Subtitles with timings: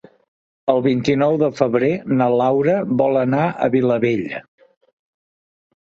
[0.71, 1.91] El vint-i-nou de febrer
[2.21, 4.45] na Laura vol anar a Vilabella.